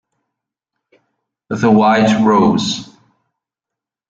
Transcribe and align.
The 1.49 1.69
White 1.69 2.11
Rose 2.25 2.89